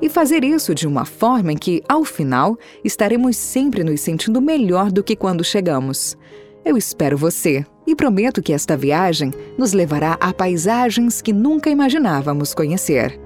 [0.00, 4.92] e fazer isso de uma forma em que, ao final, estaremos sempre nos sentindo melhor
[4.92, 6.16] do que quando chegamos.
[6.64, 12.52] Eu espero você e prometo que esta viagem nos levará a paisagens que nunca imaginávamos
[12.54, 13.18] conhecer.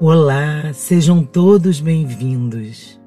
[0.00, 3.00] Olá, sejam todos bem-vindos.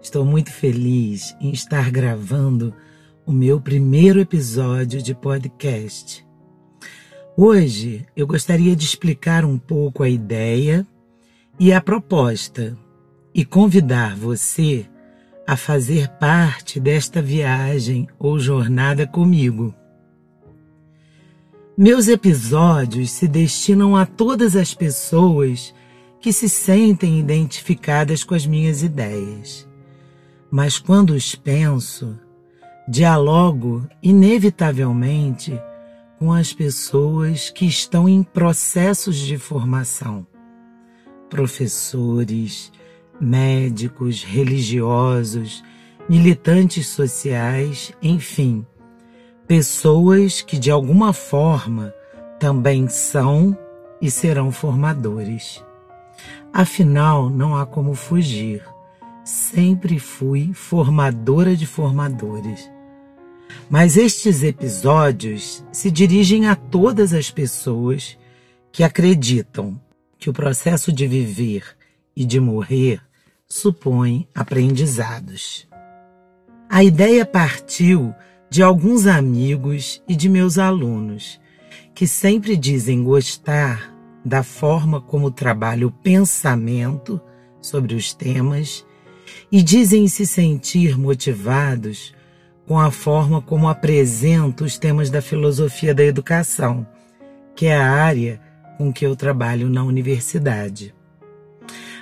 [0.00, 2.74] Estou muito feliz em estar gravando
[3.26, 6.26] o meu primeiro episódio de podcast.
[7.34, 10.86] Hoje eu gostaria de explicar um pouco a ideia
[11.58, 12.76] e a proposta
[13.34, 14.84] e convidar você
[15.46, 19.74] a fazer parte desta viagem ou jornada comigo.
[21.78, 25.74] Meus episódios se destinam a todas as pessoas
[26.20, 29.66] que se sentem identificadas com as minhas ideias.
[30.50, 32.18] Mas quando os penso,
[32.86, 35.58] dialogo inevitavelmente
[36.18, 40.26] com as pessoas que estão em processos de formação.
[41.30, 42.70] Professores,
[43.20, 45.64] médicos, religiosos,
[46.08, 48.64] militantes sociais, enfim,
[49.46, 51.92] pessoas que de alguma forma
[52.38, 53.56] também são
[54.00, 55.64] e serão formadores.
[56.52, 58.62] Afinal, não há como fugir.
[59.24, 62.70] Sempre fui formadora de formadores.
[63.68, 68.18] Mas estes episódios se dirigem a todas as pessoas
[68.70, 69.80] que acreditam
[70.18, 71.64] que o processo de viver
[72.16, 73.00] e de morrer
[73.48, 75.66] supõe aprendizados.
[76.68, 78.14] A ideia partiu
[78.50, 81.40] de alguns amigos e de meus alunos,
[81.94, 87.20] que sempre dizem gostar da forma como trabalho o pensamento
[87.60, 88.84] sobre os temas
[89.50, 92.14] e dizem se sentir motivados
[92.66, 96.86] com a forma como apresento os temas da filosofia da educação,
[97.54, 98.40] que é a área
[98.78, 100.94] com que eu trabalho na universidade.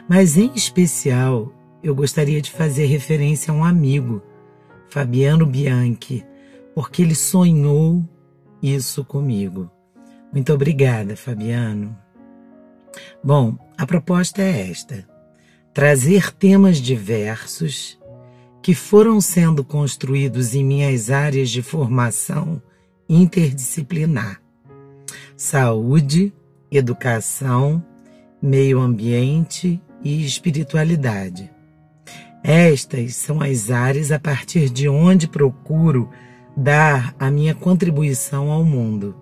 [0.09, 1.53] Mas, em especial,
[1.83, 4.23] eu gostaria de fazer referência a um amigo,
[4.89, 6.25] Fabiano Bianchi,
[6.75, 8.05] porque ele sonhou
[8.63, 9.71] isso comigo.
[10.33, 11.97] Muito obrigada, Fabiano.
[13.23, 15.07] Bom, a proposta é esta:
[15.75, 17.99] trazer temas diversos
[18.63, 22.63] que foram sendo construídos em minhas áreas de formação
[23.09, 24.41] interdisciplinar:
[25.37, 26.33] saúde,
[26.71, 27.85] educação,
[28.41, 31.51] meio ambiente e espiritualidade.
[32.45, 36.09] Estas são as áreas a partir de onde procuro
[36.57, 39.17] dar a minha contribuição ao mundo.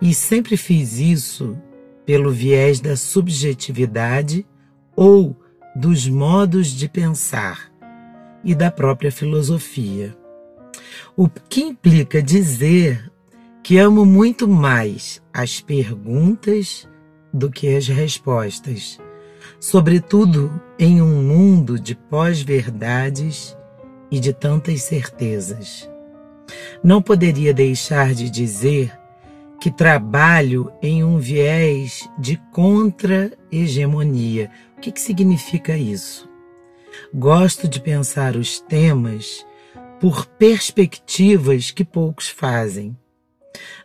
[0.00, 1.56] E sempre fiz isso
[2.04, 4.46] pelo viés da subjetividade
[4.96, 5.36] ou
[5.74, 7.69] dos modos de pensar
[8.44, 10.16] e da própria filosofia.
[11.16, 13.10] O que implica dizer
[13.62, 16.88] que amo muito mais as perguntas
[17.32, 18.98] do que as respostas,
[19.58, 23.56] sobretudo em um mundo de pós-verdades
[24.10, 25.88] e de tantas certezas.
[26.82, 28.98] Não poderia deixar de dizer
[29.60, 34.50] que trabalho em um viés de contra-hegemonia.
[34.76, 36.29] O que, que significa isso?
[37.14, 39.46] Gosto de pensar os temas
[40.00, 42.96] por perspectivas que poucos fazem.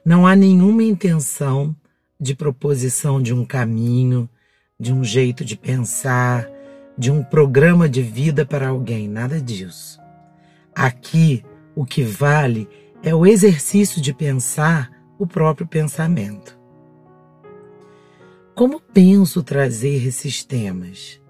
[0.04, 1.76] Não há nenhuma intenção
[2.20, 4.30] de proposição de um caminho,
[4.80, 6.50] de um jeito de pensar,
[6.98, 10.00] de um programa de vida para alguém, nada disso.
[10.74, 11.44] Aqui,
[11.76, 12.68] o que vale
[13.04, 16.58] é o exercício de pensar o próprio pensamento.
[18.54, 21.22] Como penso trazer esses temas?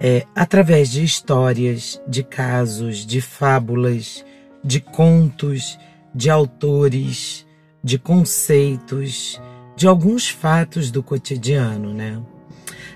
[0.00, 4.24] É, através de histórias, de casos, de fábulas,
[4.62, 5.78] de contos,
[6.14, 7.46] de autores,
[7.82, 9.40] de conceitos,
[9.76, 12.20] de alguns fatos do cotidiano, né?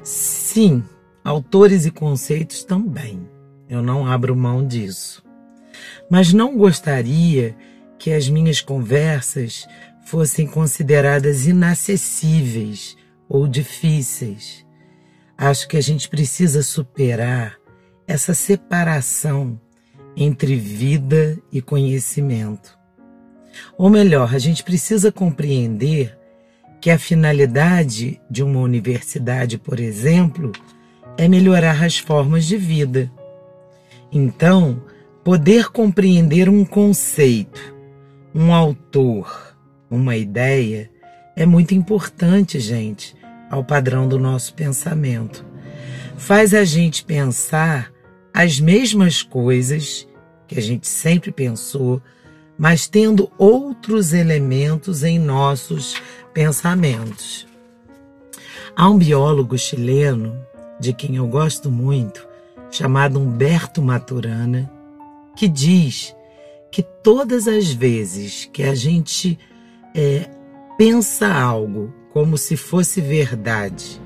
[0.03, 0.83] Sim,
[1.23, 3.29] autores e conceitos também.
[3.69, 5.23] Eu não abro mão disso.
[6.11, 7.55] Mas não gostaria
[7.99, 9.67] que as minhas conversas
[10.05, 12.97] fossem consideradas inacessíveis
[13.29, 14.67] ou difíceis
[15.43, 17.57] Acho que a gente precisa superar
[18.07, 19.59] essa separação
[20.15, 22.79] entre vida e conhecimento.
[23.79, 26.15] Ou melhor, a gente precisa compreender
[26.79, 30.53] que a finalidade de uma universidade, por exemplo,
[31.17, 33.11] é melhorar as formas de vida.
[34.13, 34.83] Então,
[35.25, 37.75] poder compreender um conceito,
[38.35, 39.57] um autor,
[39.91, 40.91] uma ideia
[41.35, 43.17] é muito importante, gente,
[43.51, 45.45] ao padrão do nosso pensamento.
[46.17, 47.93] Faz a gente pensar
[48.33, 50.07] as mesmas coisas
[50.47, 52.01] que a gente sempre pensou,
[52.57, 55.95] mas tendo outros elementos em nossos
[56.33, 57.47] pensamentos.
[58.77, 60.39] Há um biólogo chileno,
[60.79, 62.27] de quem eu gosto muito,
[62.71, 64.71] chamado Humberto Maturana,
[65.37, 66.15] que diz
[66.71, 69.39] que todas as vezes que a gente
[69.95, 70.31] é,
[70.81, 74.01] pensa algo como se fosse verdade,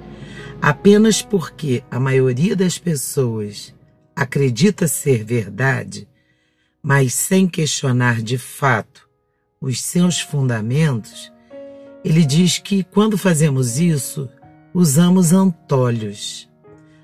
[0.61, 3.73] apenas porque a maioria das pessoas
[4.17, 6.09] acredita ser verdade,
[6.83, 9.09] mas sem questionar de fato
[9.61, 11.33] os seus fundamentos,
[12.05, 14.29] ele diz que quando fazemos isso,
[14.75, 16.51] usamos antolhos.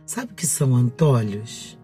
[0.05, 1.79] Sabe o que são antolhos?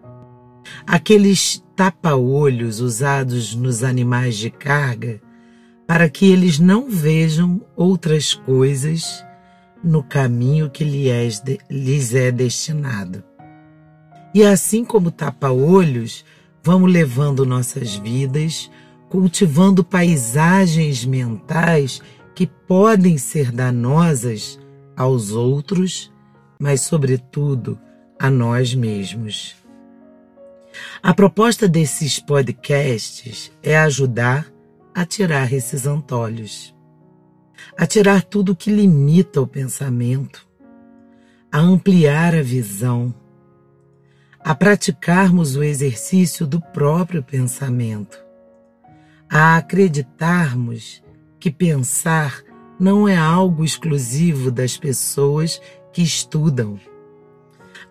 [0.85, 5.21] Aqueles tapa-olhos usados nos animais de carga
[5.87, 9.25] para que eles não vejam outras coisas
[9.81, 13.23] no caminho que lhes é destinado.
[14.33, 16.25] E assim como tapa-olhos,
[16.61, 18.69] vamos levando nossas vidas,
[19.09, 22.01] cultivando paisagens mentais
[22.35, 24.59] que podem ser danosas
[24.95, 26.11] aos outros,
[26.59, 27.79] mas, sobretudo,
[28.19, 29.55] a nós mesmos.
[31.01, 34.51] A proposta desses podcasts é ajudar
[34.97, 36.75] a tirar esses antolhos,
[37.77, 40.47] a tirar tudo que limita o pensamento,
[41.51, 43.13] a ampliar a visão,
[44.39, 48.17] a praticarmos o exercício do próprio pensamento,
[49.29, 51.03] a acreditarmos
[51.39, 52.41] que pensar
[52.79, 55.61] não é algo exclusivo das pessoas
[55.93, 56.79] que estudam.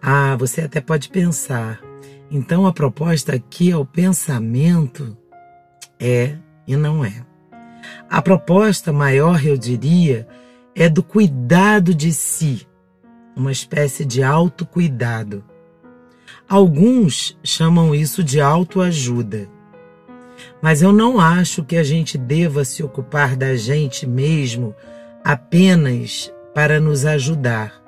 [0.02, 1.80] Ah, você até pode pensar,
[2.28, 5.16] então a proposta aqui é o pensamento?
[6.00, 7.24] É e não é.
[8.08, 10.26] A proposta maior, eu diria,
[10.74, 12.66] é do cuidado de si,
[13.36, 15.44] uma espécie de autocuidado.
[16.48, 19.48] Alguns chamam isso de autoajuda.
[20.62, 24.74] Mas eu não acho que a gente deva se ocupar da gente mesmo
[25.24, 27.82] apenas para nos ajudar.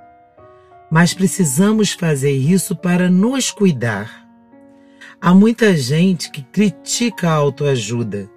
[0.90, 4.26] Mas precisamos fazer isso para nos cuidar.
[5.20, 8.28] Há muita gente que critica a autoajuda,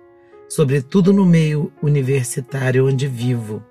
[0.52, 3.64] sobretudo no meio universitário onde vivo.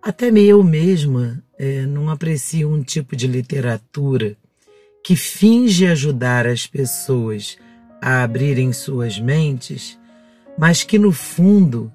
[0.00, 4.36] Até eu mesma é, não aprecio um tipo de literatura
[5.02, 7.58] que finge ajudar as pessoas
[8.00, 9.98] a abrirem suas mentes,
[10.56, 11.92] mas que no fundo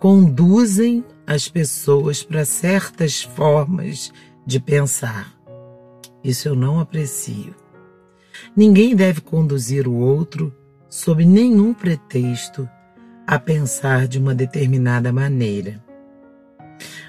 [0.00, 4.12] conduzem as pessoas para certas formas
[4.44, 5.32] de pensar.
[6.24, 7.54] Isso eu não aprecio.
[8.56, 10.52] Ninguém deve conduzir o outro
[10.94, 12.70] sob nenhum pretexto
[13.26, 15.82] a pensar de uma determinada maneira.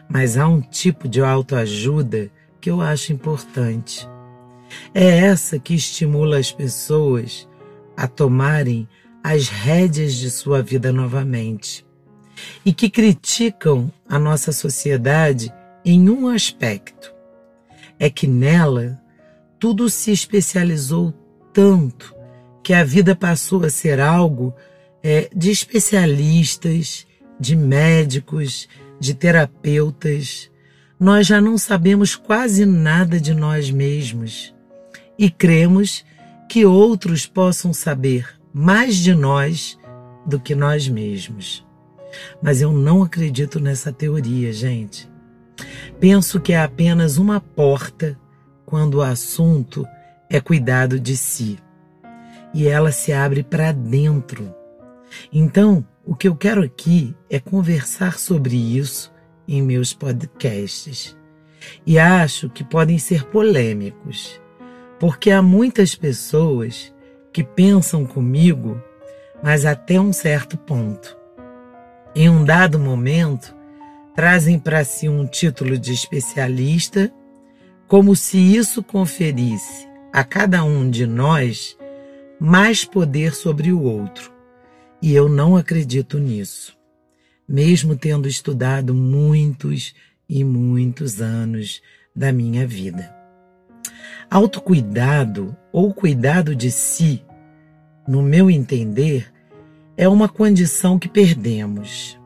[0.10, 4.10] Mas há um tipo de autoajuda que eu acho importante.
[4.92, 7.48] É essa que estimula as pessoas
[7.96, 8.90] a tomarem
[9.24, 11.86] as rédeas de sua vida novamente
[12.66, 15.54] e que criticam a nossa sociedade
[15.86, 17.14] em um aspecto:
[18.00, 19.00] é que nela
[19.60, 21.14] tudo se especializou
[21.54, 22.15] tanto
[22.66, 24.52] que a vida passou a ser algo
[25.04, 27.06] é, de especialistas,
[27.40, 28.68] de médicos,
[29.00, 30.50] de terapeutas.
[31.00, 34.52] Nós já não sabemos quase nada de nós mesmos
[35.16, 36.04] e cremos
[36.50, 39.78] que outros possam saber mais de nós
[40.26, 41.64] do que nós mesmos.
[42.42, 45.08] Mas eu não acredito nessa teoria, gente.
[46.00, 48.20] Penso que é apenas uma porta
[48.66, 49.86] quando o assunto
[50.28, 51.60] é cuidado de si.
[52.56, 54.52] E ela se abre para dentro.
[55.32, 59.14] Então, o que eu quero aqui é conversar sobre isso
[59.48, 61.16] em meus podcasts.
[61.86, 64.40] E acho que podem ser polêmicos
[65.00, 66.94] porque há muitas pessoas
[67.34, 68.82] que pensam comigo,
[69.44, 71.18] mas até um certo ponto.
[72.16, 73.54] Em um dado momento,
[74.16, 77.12] trazem para si um título de especialista,
[77.88, 81.78] como se isso conferisse a cada um de nós
[82.40, 84.34] mais poder sobre o outro.
[85.02, 86.78] E eu não acredito nisso,
[87.48, 89.94] mesmo tendo estudado muitos
[90.28, 91.82] e muitos anos
[92.16, 93.14] da minha vida.
[94.30, 97.24] Autocuidado ou cuidado de si,
[98.08, 99.32] no meu entender,
[99.98, 102.20] é uma condição que perdemos.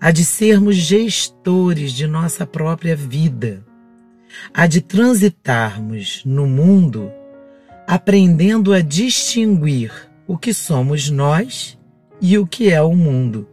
[0.00, 3.64] a de sermos gestores de nossa própria vida,
[4.52, 7.10] a de transitarmos no mundo
[7.86, 9.92] aprendendo a distinguir
[10.26, 11.78] o que somos nós
[12.20, 13.48] e o que é o mundo,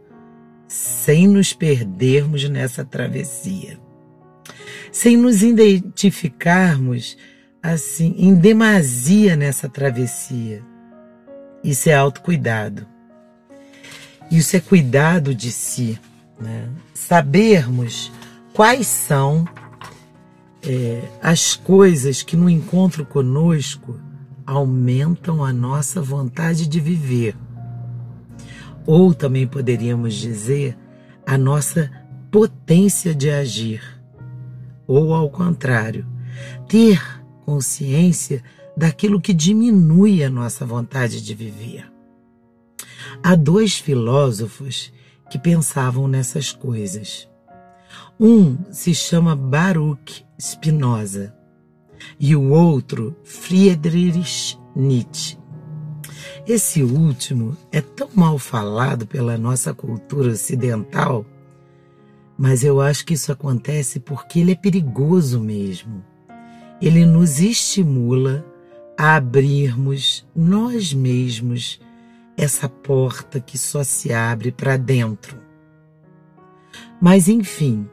[0.66, 3.78] sem nos perdermos nessa travessia,
[4.90, 7.16] sem nos identificarmos
[7.62, 10.62] assim em demasia nessa travessia.
[11.62, 12.86] Isso é autocuidado.
[14.30, 15.98] Isso é cuidado de si,
[16.40, 16.68] né?
[16.92, 18.12] Sabermos
[18.52, 19.46] quais são
[20.62, 23.98] é, as coisas que no encontro conosco
[24.46, 27.36] aumentam a nossa vontade de viver.
[28.86, 30.76] Ou também poderíamos dizer
[31.26, 31.90] a nossa
[32.30, 33.82] potência de agir.
[34.86, 36.06] Ou ao contrário,
[36.68, 37.00] ter
[37.44, 38.42] consciência
[38.76, 41.90] daquilo que diminui a nossa vontade de viver.
[43.22, 44.92] Há dois filósofos
[45.30, 47.28] que pensavam nessas coisas.
[48.18, 51.34] Um se chama Baruch Spinoza
[52.18, 55.38] e o outro Friedrich Nietzsche.
[56.46, 61.24] Esse último é tão mal falado pela nossa cultura ocidental,
[62.36, 66.04] mas eu acho que isso acontece porque ele é perigoso mesmo.
[66.82, 68.44] Ele nos estimula
[68.98, 71.80] a abrirmos nós mesmos
[72.36, 75.38] essa porta que só se abre para dentro.
[77.00, 77.88] Mas enfim,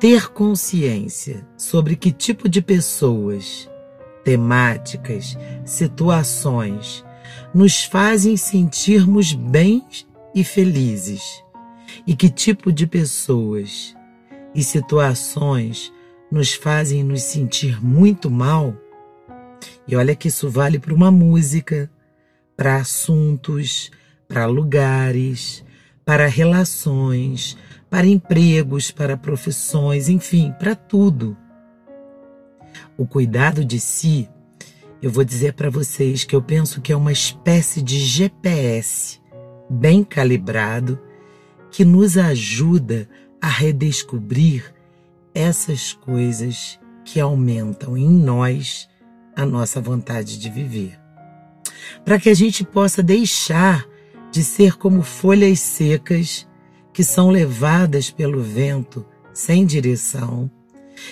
[0.00, 3.68] ter consciência sobre que tipo de pessoas,
[4.24, 7.04] temáticas, situações
[7.54, 9.84] nos fazem sentirmos bem
[10.34, 11.44] e felizes
[12.06, 13.94] e que tipo de pessoas
[14.54, 15.92] e situações
[16.32, 18.74] nos fazem nos sentir muito mal.
[19.86, 21.90] E olha que isso vale para uma música,
[22.56, 23.90] para assuntos,
[24.26, 25.62] para lugares,
[26.04, 27.56] para relações,
[27.90, 31.36] para empregos, para profissões, enfim, para tudo.
[32.96, 34.28] O cuidado de si,
[35.02, 39.20] eu vou dizer para vocês que eu penso que é uma espécie de GPS
[39.68, 40.98] bem calibrado
[41.70, 43.08] que nos ajuda
[43.40, 44.72] a redescobrir
[45.34, 48.88] essas coisas que aumentam em nós
[49.34, 50.98] a nossa vontade de viver.
[52.04, 53.86] Para que a gente possa deixar
[54.30, 56.46] de ser como folhas secas
[56.92, 60.50] que são levadas pelo vento sem direção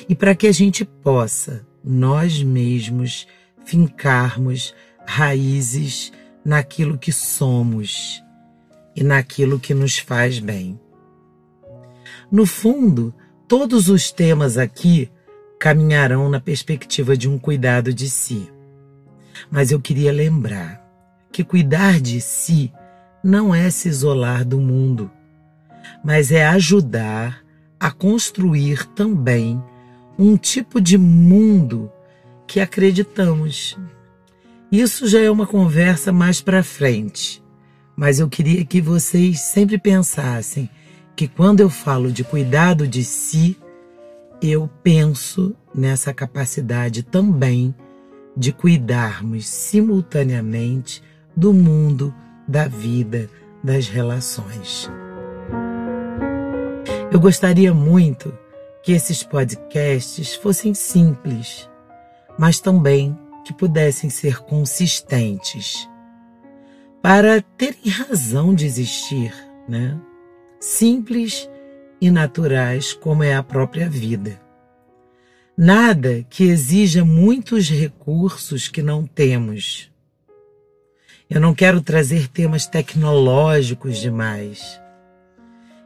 [0.09, 3.27] e para que a gente possa, nós mesmos,
[3.65, 4.75] fincarmos
[5.07, 6.13] raízes
[6.45, 8.23] naquilo que somos
[8.95, 10.79] e naquilo que nos faz bem.
[12.31, 13.15] No fundo,
[13.47, 15.11] todos os temas aqui
[15.59, 18.51] caminharão na perspectiva de um cuidado de si.
[19.51, 20.85] Mas eu queria lembrar
[21.33, 22.73] que cuidar de si
[23.23, 25.11] não é se isolar do mundo,
[26.05, 27.45] mas é ajudar
[27.79, 29.63] a construir também
[30.19, 31.91] um tipo de mundo
[32.47, 33.79] que acreditamos.
[34.71, 37.43] Isso já é uma conversa mais para frente,
[37.97, 40.69] mas eu queria que vocês sempre pensassem
[41.15, 43.57] que quando eu falo de cuidado de si,
[44.41, 47.75] eu penso nessa capacidade também
[48.37, 51.03] de cuidarmos simultaneamente
[51.37, 52.15] do mundo,
[52.47, 53.29] da vida,
[53.63, 54.89] das relações.
[57.11, 58.37] Eu gostaria muito
[58.83, 61.67] que esses podcasts fossem simples,
[62.39, 65.89] mas também que pudessem ser consistentes,
[67.01, 69.35] para terem razão de existir,
[69.67, 69.99] né?
[70.61, 71.49] Simples
[71.99, 74.39] e naturais como é a própria vida.
[75.57, 79.91] Nada que exija muitos recursos que não temos.
[81.29, 84.79] Eu não quero trazer temas tecnológicos demais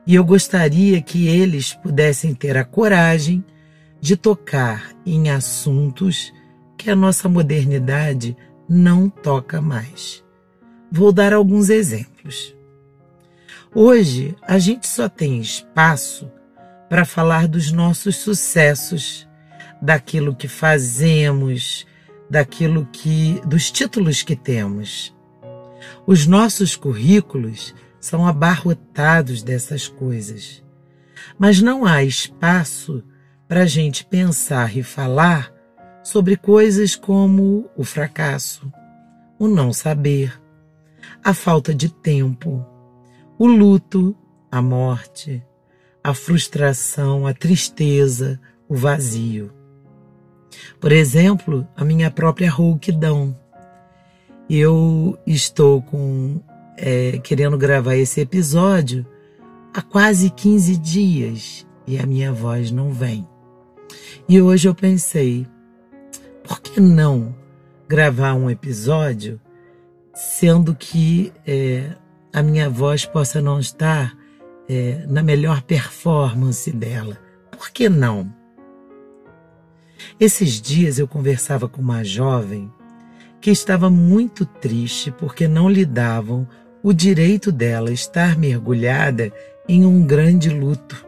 [0.06, 3.44] e eu gostaria que eles pudessem ter a coragem
[4.00, 6.32] de tocar em assuntos
[6.76, 8.36] que a nossa modernidade
[8.68, 10.24] não toca mais.
[10.90, 12.54] Vou dar alguns exemplos.
[13.74, 16.30] Hoje, a gente só tem espaço
[16.88, 19.26] para falar dos nossos sucessos,
[19.80, 21.86] daquilo que fazemos,
[22.28, 25.14] daquilo que dos títulos que temos.
[26.06, 30.62] Os nossos currículos são abarrotados dessas coisas.
[31.38, 33.02] Mas não há espaço
[33.46, 35.54] para a gente pensar e falar
[36.02, 38.70] sobre coisas como o fracasso,
[39.38, 40.36] o não saber,
[41.22, 42.66] a falta de tempo,
[43.38, 44.16] o luto,
[44.50, 45.40] a morte,
[46.02, 49.52] a frustração, a tristeza, o vazio.
[50.80, 53.38] Por exemplo, a minha própria rouquidão.
[54.50, 56.42] Eu estou com
[56.76, 59.06] é, querendo gravar esse episódio
[59.74, 63.26] há quase 15 dias e a minha voz não vem.
[64.28, 65.46] E hoje eu pensei,
[66.44, 67.34] por que não
[67.88, 69.40] gravar um episódio
[70.14, 71.94] sendo que é,
[72.32, 74.16] a minha voz possa não estar
[74.68, 77.18] é, na melhor performance dela?
[77.50, 78.32] Por que não?
[80.18, 82.72] Esses dias eu conversava com uma jovem
[83.40, 86.46] que estava muito triste porque não lhe davam
[86.82, 89.32] o direito dela estar mergulhada
[89.68, 91.06] em um grande luto.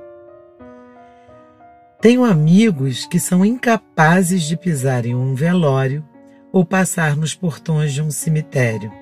[2.01, 6.05] Tenho amigos que são incapazes de pisar em um velório
[6.53, 8.93] ou passar nos portões de um cemitério.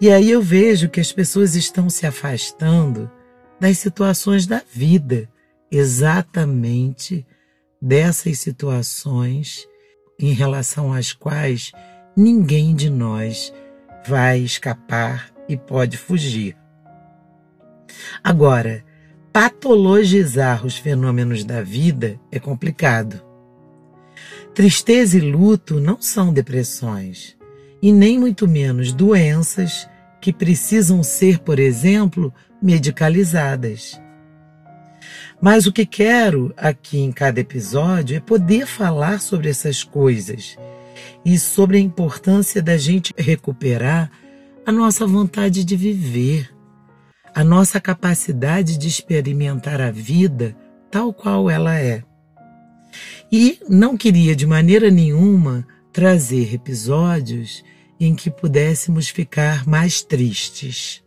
[0.00, 3.10] E aí eu vejo que as pessoas estão se afastando
[3.60, 5.28] das situações da vida,
[5.70, 7.24] exatamente
[7.80, 9.66] dessas situações
[10.18, 11.72] em relação às quais
[12.16, 13.52] ninguém de nós
[14.06, 16.56] vai escapar e pode fugir.
[18.22, 18.84] Agora,
[19.32, 23.22] patologizar os fenômenos da vida é complicado.
[24.54, 27.36] Tristeza e luto não são depressões,
[27.80, 29.88] e nem muito menos doenças
[30.20, 34.00] que precisam ser, por exemplo, medicalizadas.
[35.40, 40.56] Mas o que quero aqui em cada episódio é poder falar sobre essas coisas
[41.24, 44.10] e sobre a importância da gente recuperar
[44.64, 46.50] a nossa vontade de viver,
[47.34, 50.56] a nossa capacidade de experimentar a vida
[50.90, 52.02] tal qual ela é.
[53.30, 57.64] E não queria de maneira nenhuma trazer episódios
[57.98, 61.02] em que pudéssemos ficar mais tristes.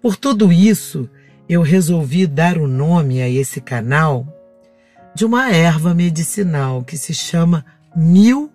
[0.00, 1.08] Por tudo isso,
[1.48, 4.26] eu resolvi dar o nome a esse canal
[5.14, 8.51] de uma erva medicinal que se chama mil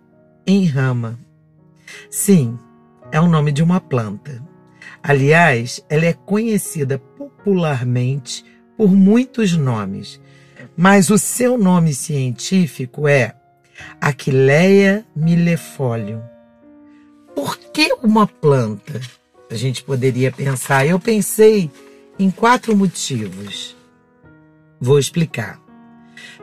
[0.47, 1.19] em rama.
[2.09, 2.57] Sim,
[3.11, 4.41] é o nome de uma planta.
[5.03, 8.45] Aliás, ela é conhecida popularmente
[8.77, 10.19] por muitos nomes,
[10.75, 13.35] mas o seu nome científico é
[14.01, 16.21] Aquileia millefolium.
[17.35, 18.99] Por que uma planta?
[19.51, 20.85] A gente poderia pensar.
[20.85, 21.69] Eu pensei
[22.17, 23.75] em quatro motivos.
[24.79, 25.61] Vou explicar.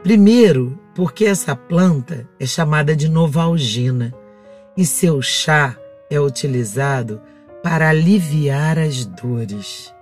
[0.02, 4.14] Primeiro, porque essa planta é chamada de novalgina
[4.76, 5.76] e seu chá
[6.11, 7.20] é utilizado
[7.62, 9.92] para aliviar as dores.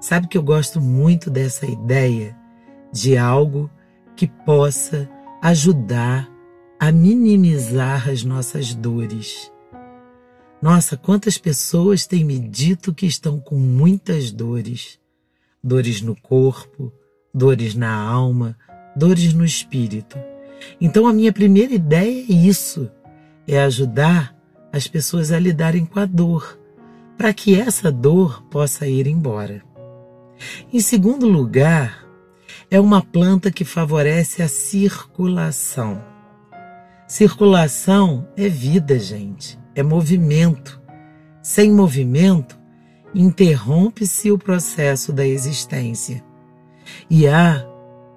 [0.00, 2.36] Sabe que eu gosto muito dessa ideia
[2.92, 3.70] de algo
[4.16, 5.08] que possa
[5.42, 6.30] ajudar
[6.78, 9.50] a minimizar as nossas dores.
[10.60, 14.98] Nossa, quantas pessoas têm me dito que estão com muitas dores.
[15.62, 16.92] Dores no corpo,
[17.32, 18.56] dores na alma,
[18.96, 20.18] dores no espírito.
[20.80, 22.90] Então a minha primeira ideia é isso,
[23.46, 24.34] é ajudar
[24.72, 26.58] as pessoas a lidarem com a dor,
[27.16, 29.62] para que essa dor possa ir embora.
[30.72, 32.04] Em segundo lugar,
[32.70, 36.02] é uma planta que favorece a circulação.
[37.06, 40.80] Circulação é vida, gente é movimento.
[41.42, 42.58] Sem movimento,
[43.14, 46.24] interrompe-se o processo da existência.
[47.10, 47.66] E há,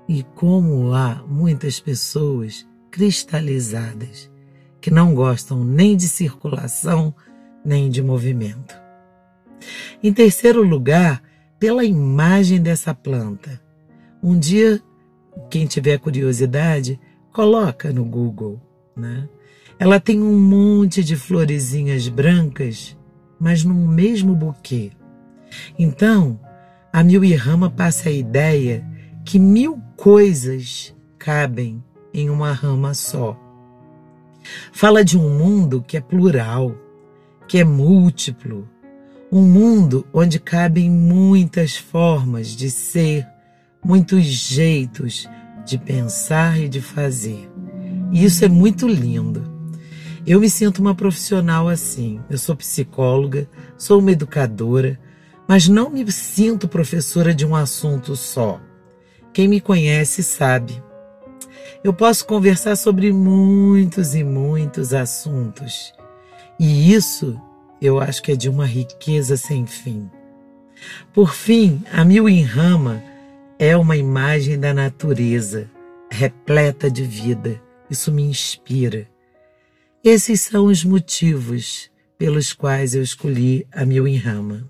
[0.08, 4.32] e como há muitas pessoas cristalizadas
[4.80, 7.14] que não gostam nem de circulação
[7.66, 8.76] nem de movimento.
[10.02, 11.22] Em terceiro lugar,
[11.60, 13.60] pela imagem dessa planta.
[14.22, 14.82] Um dia,
[15.50, 17.00] quem tiver curiosidade,
[17.34, 18.62] coloca no Google,
[18.96, 19.28] né?
[19.80, 22.98] Ela tem um monte de florezinhas brancas,
[23.40, 24.92] mas num mesmo buquê.
[25.78, 26.40] Então,
[26.92, 28.86] a mil e rama passa a ideia
[29.24, 31.84] que mil coisas cabem
[32.14, 33.36] em uma rama só.
[34.72, 36.76] Fala de um mundo que é plural,
[37.48, 38.70] que é múltiplo,
[39.32, 43.28] um mundo onde cabem muitas formas de ser,
[43.84, 45.28] muitos jeitos
[45.66, 47.50] de pensar e de fazer.
[48.12, 49.52] E isso é muito lindo.
[50.26, 52.22] Eu me sinto uma profissional assim.
[52.30, 55.00] Eu sou psicóloga, sou uma educadora,
[55.48, 58.62] mas não me sinto professora de um assunto só.
[59.34, 60.82] Quem me conhece sabe.
[61.84, 65.94] Eu posso conversar sobre muitos e muitos assuntos.
[66.60, 67.40] E isso
[67.82, 70.10] eu acho que é de uma riqueza sem fim.
[71.14, 73.04] Por fim, a mil em rama
[73.60, 75.70] é uma imagem da natureza,
[76.10, 77.62] repleta de vida.
[77.90, 79.08] Isso me inspira.
[80.04, 84.70] Esses são os motivos pelos quais eu escolhi a Mil em Rama.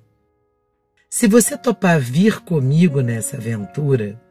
[1.09, 4.21] Se você topar vir comigo nessa aventura,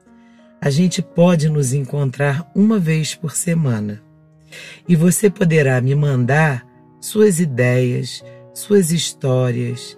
[0.61, 4.03] a gente pode nos encontrar uma vez por semana
[4.89, 6.67] e você poderá me mandar
[7.01, 9.97] suas ideias, suas histórias,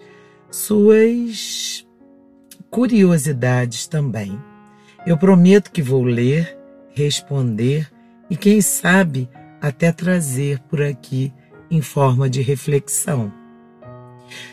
[0.51, 1.87] suas
[2.71, 4.38] curiosidades também.
[5.07, 6.59] Eu prometo que vou ler,
[6.90, 7.88] responder
[8.29, 9.29] e, quem sabe,
[9.61, 11.33] até trazer por aqui
[11.71, 13.33] em forma de reflexão.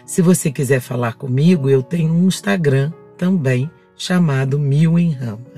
[0.05, 5.54] Se você quiser falar comigo, eu tenho um Instagram também chamado Mil em Rama.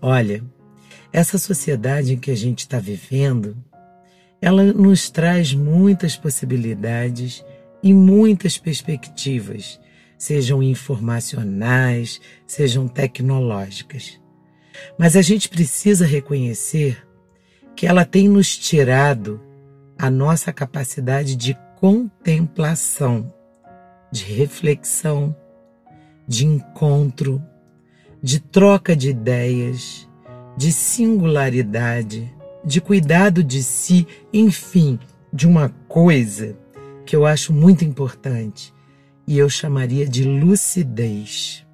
[0.00, 0.42] Olha,
[1.12, 3.56] essa sociedade em que a gente está vivendo,
[4.40, 7.44] ela nos traz muitas possibilidades
[7.82, 9.80] e muitas perspectivas,
[10.18, 14.20] sejam informacionais, sejam tecnológicas.
[14.98, 17.06] Mas a gente precisa reconhecer
[17.74, 19.40] que ela tem nos tirado
[19.98, 23.32] a nossa capacidade de contemplação,
[24.10, 25.34] de reflexão,
[26.26, 27.42] de encontro,
[28.26, 30.08] de troca de ideias,
[30.56, 32.34] de singularidade,
[32.64, 34.98] de cuidado de si, enfim,
[35.32, 36.58] de uma coisa
[37.04, 38.74] que eu acho muito importante
[39.28, 41.64] e eu chamaria de lucidez.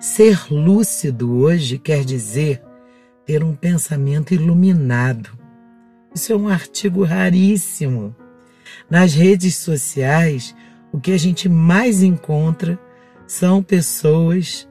[0.00, 2.62] Ser lúcido hoje quer dizer
[3.26, 5.28] ter um pensamento iluminado.
[6.14, 8.16] Isso é um artigo raríssimo.
[8.88, 10.56] Nas redes sociais,
[10.90, 12.80] o que a gente mais encontra
[13.26, 14.66] são pessoas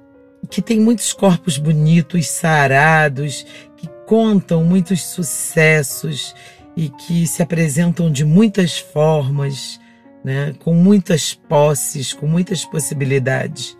[0.49, 6.33] que têm muitos corpos bonitos, sarados, que contam muitos sucessos
[6.75, 9.79] e que se apresentam de muitas formas,
[10.23, 13.77] né, com muitas posses, com muitas possibilidades.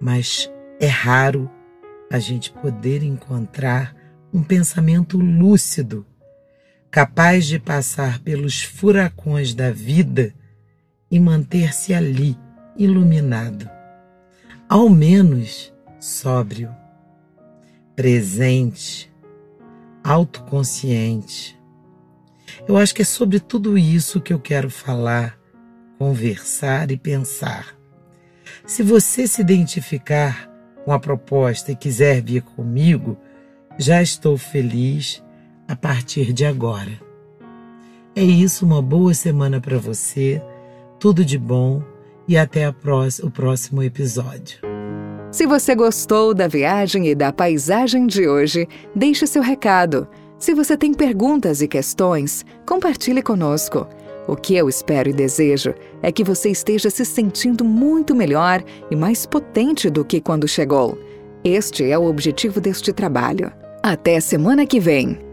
[0.00, 0.50] Mas
[0.80, 1.50] é raro
[2.10, 3.94] a gente poder encontrar
[4.32, 6.06] um pensamento lúcido,
[6.90, 10.34] capaz de passar pelos furacões da vida
[11.10, 12.36] e manter-se ali,
[12.76, 13.68] iluminado
[14.72, 15.70] ao menos
[16.02, 16.74] sóbrio,
[17.94, 19.08] presente,
[20.02, 21.56] autoconsciente.
[22.66, 25.38] Eu acho que é sobre tudo isso que eu quero falar,
[26.00, 27.78] conversar e pensar.
[28.66, 30.50] Se você se identificar
[30.84, 33.16] com a proposta e quiser vir comigo,
[33.78, 35.22] já estou feliz
[35.68, 37.00] a partir de agora.
[38.16, 40.42] É isso, uma boa semana para você,
[40.98, 41.80] tudo de bom
[42.26, 44.71] e até o próximo episódio.
[45.32, 50.06] Se você gostou da viagem e da paisagem de hoje, deixe seu recado.
[50.38, 53.88] Se você tem perguntas e questões, compartilhe conosco.
[54.28, 58.94] O que eu espero e desejo é que você esteja se sentindo muito melhor e
[58.94, 60.98] mais potente do que quando chegou.
[61.42, 63.50] Este é o objetivo deste trabalho.
[63.82, 65.31] Até semana que vem!